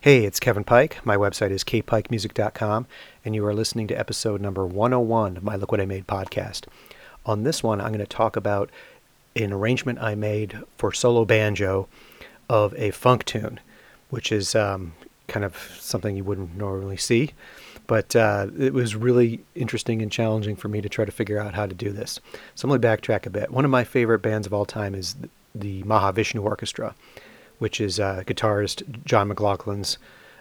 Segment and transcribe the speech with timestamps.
[0.00, 1.04] Hey, it's Kevin Pike.
[1.04, 2.86] My website is kpikemusic.com,
[3.24, 6.66] and you are listening to episode number 101 of my Look What I Made podcast.
[7.24, 8.70] On this one, I'm going to talk about
[9.34, 11.88] an arrangement I made for solo banjo
[12.48, 13.58] of a funk tune,
[14.10, 14.92] which is um,
[15.26, 17.32] kind of something you wouldn't normally see.
[17.88, 21.54] But uh, it was really interesting and challenging for me to try to figure out
[21.54, 22.20] how to do this.
[22.54, 23.50] So going to backtrack a bit.
[23.50, 25.16] One of my favorite bands of all time is
[25.60, 26.94] the Mahavishnu Orchestra
[27.58, 29.98] which is uh, guitarist John McLaughlin's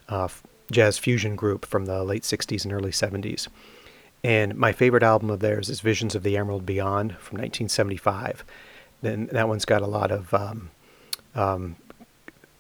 [0.10, 0.28] uh,
[0.72, 3.48] jazz fusion group from the late 60s and early 70s.
[4.24, 8.44] And my favorite album of theirs is Visions of the Emerald Beyond from 1975.
[9.02, 10.72] Then that one's got a lot of um,
[11.36, 11.76] um,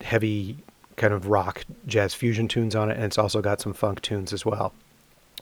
[0.01, 0.57] heavy
[0.95, 4.31] kind of rock jazz fusion tunes on it, and it's also got some funk tunes
[4.31, 4.73] as well.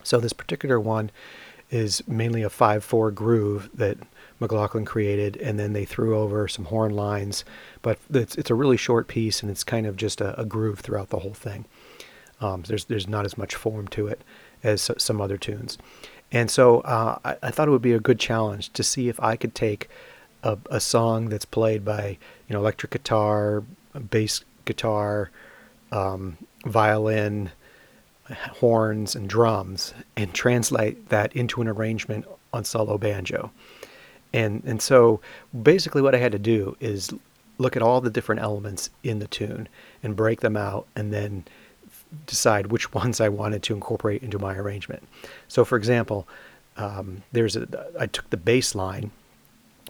[0.03, 1.11] So this particular one
[1.73, 3.97] is mainly a 5-4 groove that
[4.39, 7.43] McLaughlin created, and then they threw over some horn lines.
[7.81, 10.81] But it's, it's a really short piece, and it's kind of just a, a groove
[10.81, 11.65] throughout the whole thing.
[12.39, 14.21] Um, there's there's not as much form to it
[14.63, 15.77] as some other tunes,
[16.31, 19.19] and so uh, I, I, thought it would be a good challenge to see if
[19.21, 19.87] I could take
[20.41, 22.17] a, a song that's played by
[22.49, 23.63] you know electric guitar,
[24.09, 25.31] bass guitar,
[25.91, 27.51] um, violin,
[28.31, 33.51] horns, and drums, and translate that into an arrangement on solo banjo.
[34.33, 35.21] And and so
[35.61, 37.11] basically what I had to do is
[37.57, 39.69] look at all the different elements in the tune
[40.01, 41.45] and break them out and then
[42.25, 45.07] decide which ones I wanted to incorporate into my arrangement.
[45.47, 46.27] So for example,
[46.77, 47.67] um, there's a
[47.99, 49.11] I took the bass line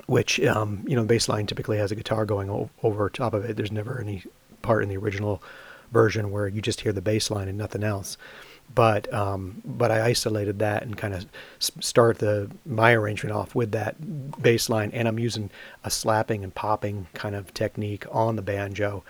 [0.08, 3.46] which um, you know the bass line typically has a guitar going over top of
[3.46, 3.56] it.
[3.56, 4.24] There's never any
[4.62, 5.42] part in the original
[5.94, 8.18] version where you just hear the bass line and nothing else
[8.74, 11.26] but um, but I isolated that and kind of
[11.60, 15.50] start the my arrangement off with that bass line, and I'm using
[15.84, 19.04] a slapping and popping kind of technique on the banjo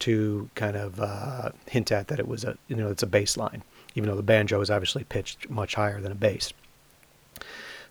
[0.00, 3.36] to kind of uh, hint at that it was a you know it's a bass
[3.36, 3.62] line,
[3.94, 6.52] even though the banjo is obviously pitched much higher than a bass.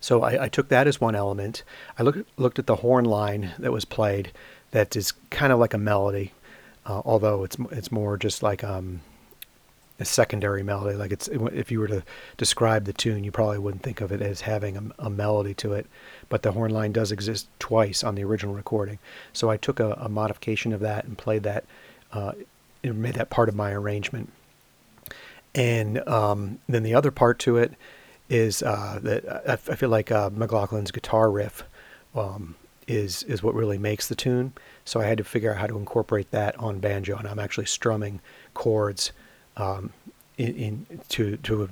[0.00, 1.62] So I, I took that as one element.
[1.98, 4.32] I looked looked at the horn line that was played,
[4.72, 6.32] that is kind of like a melody,
[6.86, 9.00] uh, although it's it's more just like um,
[10.00, 10.96] a secondary melody.
[10.96, 12.02] Like it's if you were to
[12.36, 15.74] describe the tune, you probably wouldn't think of it as having a, a melody to
[15.74, 15.86] it.
[16.28, 18.98] But the horn line does exist twice on the original recording.
[19.32, 21.64] So I took a, a modification of that and played that,
[22.12, 22.32] uh,
[22.82, 24.32] and made that part of my arrangement.
[25.54, 27.72] And um, then the other part to it
[28.28, 31.64] is uh, that I, I, feel like uh, McLaughlin's guitar riff
[32.14, 32.54] um,
[32.90, 34.52] is is what really makes the tune.
[34.84, 37.66] So I had to figure out how to incorporate that on banjo, and I'm actually
[37.66, 38.20] strumming
[38.54, 39.12] chords
[39.56, 39.92] um,
[40.36, 41.68] in, in, to to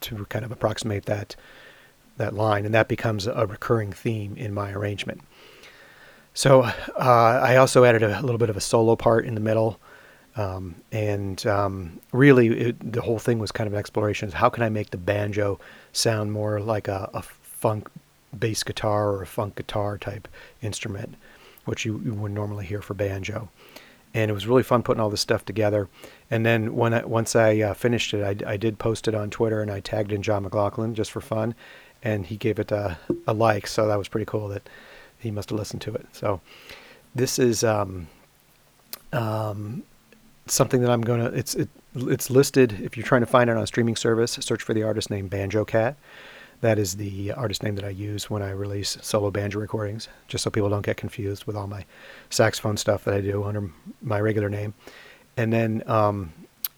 [0.00, 1.36] to kind of approximate that
[2.16, 5.20] that line, and that becomes a recurring theme in my arrangement.
[6.34, 9.78] So uh, I also added a, little bit of a solo part in the middle,
[10.36, 14.48] um, and um, really it, the whole thing was kind of an exploration: of how
[14.48, 15.60] can I make the banjo
[15.92, 17.88] sound more like a, a funk
[18.38, 20.28] bass guitar or a funk guitar type
[20.62, 21.14] instrument,
[21.64, 23.48] which you, you would normally hear for banjo
[24.14, 25.88] and it was really fun putting all this stuff together.
[26.30, 29.30] And then when I, once I uh, finished it, I, I, did post it on
[29.30, 31.54] Twitter and I tagged in John McLaughlin just for fun,
[32.02, 33.66] and he gave it a, a like.
[33.66, 34.68] So that was pretty cool that
[35.18, 36.06] he must have listened to it.
[36.12, 36.40] So
[37.14, 38.08] this is um,
[39.12, 39.82] um,
[40.46, 41.26] something that I'm gonna.
[41.26, 44.32] It's it, it's listed if you're trying to find it on a streaming service.
[44.32, 45.96] Search for the artist named Banjo Cat.
[46.62, 50.44] That is the artist name that I use when I release solo banjo recordings, just
[50.44, 51.84] so people don't get confused with all my
[52.30, 54.72] saxophone stuff that I do under my regular name.
[55.36, 56.32] And then um,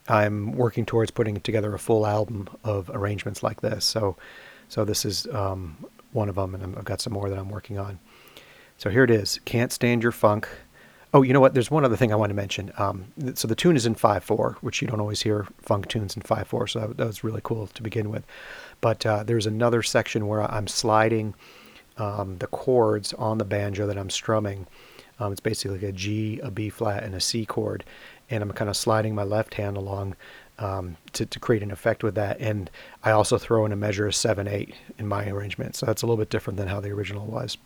[0.07, 3.85] I'm working towards putting together a full album of arrangements like this.
[3.85, 4.17] So,
[4.69, 7.77] so this is um, one of them, and I've got some more that I'm working
[7.77, 7.99] on.
[8.77, 9.39] So here it is.
[9.45, 10.49] Can't stand your funk.
[11.15, 11.53] Oh, you know what?
[11.53, 12.73] There's one other thing I want to mention.
[12.77, 13.05] Um,
[13.35, 16.69] so the tune is in 5-4, which you don't always hear funk tunes in 5-4,
[16.69, 18.25] so that, that was really cool to begin with.
[18.81, 21.33] But uh, there's another section where I'm sliding
[21.97, 24.67] um, the chords on the banjo that I'm strumming.
[25.17, 27.85] Um, it's basically like a G, a B flat, and a C chord,
[28.29, 30.17] and I'm kind of sliding my left hand along
[30.59, 32.41] um, to, to create an effect with that.
[32.41, 32.69] And
[33.05, 36.05] I also throw in a measure of seven eight in my arrangement, so that's a
[36.05, 37.57] little bit different than how the original was.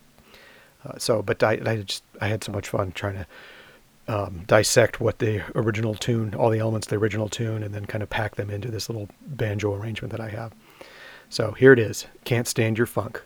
[0.85, 3.27] Uh, so, but I, I just I had so much fun trying to
[4.07, 7.85] um, dissect what the original tune, all the elements of the original tune, and then
[7.85, 10.53] kind of pack them into this little banjo arrangement that I have.
[11.29, 12.07] So here it is.
[12.23, 13.21] Can't stand your funk.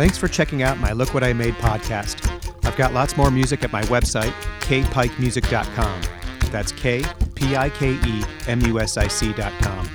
[0.00, 2.26] Thanks for checking out my Look What I Made podcast.
[2.64, 6.00] I've got lots more music at my website, kpikemusic.com.
[6.50, 7.04] That's K
[7.34, 9.90] P I K E M U S I C.com.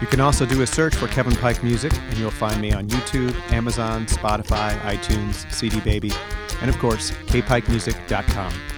[0.00, 2.88] You can also do a search for Kevin Pike Music, and you'll find me on
[2.88, 6.10] YouTube, Amazon, Spotify, iTunes, CD Baby,
[6.62, 8.71] and of course, kpikemusic.com.